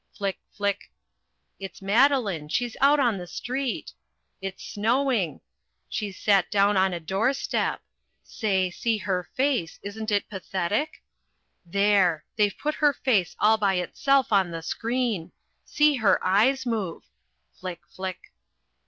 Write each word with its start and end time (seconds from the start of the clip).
Flick, 0.15 0.39
flick 0.49 0.89
it's 1.59 1.79
Madeline 1.79 2.49
she's 2.49 2.75
out 2.81 2.99
in 2.99 3.19
the 3.19 3.27
street 3.27 3.93
it's 4.41 4.65
snowing 4.65 5.41
she's 5.89 6.17
sat 6.19 6.49
down 6.49 6.75
on 6.75 6.91
a 6.91 6.99
doorstep 6.99 7.83
say, 8.23 8.71
see 8.71 8.97
her 8.97 9.29
face, 9.35 9.77
isn't 9.83 10.09
it 10.09 10.27
pathetic? 10.27 11.03
There! 11.63 12.25
They've 12.35 12.57
put 12.57 12.73
her 12.81 12.93
face 12.93 13.35
all 13.37 13.57
by 13.59 13.75
itself 13.75 14.33
on 14.33 14.49
the 14.49 14.63
screen. 14.63 15.33
See 15.65 15.97
her 15.97 16.17
eyes 16.25 16.65
move! 16.65 17.03
Flick, 17.59 17.81
flick! 17.87 18.31